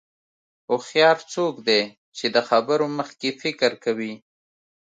هوښیار 0.69 1.17
څوک 1.33 1.53
دی 1.67 1.81
چې 2.17 2.25
د 2.35 2.37
خبرو 2.49 2.85
مخکې 2.97 3.29
فکر 3.41 3.71
کوي. 3.83 4.13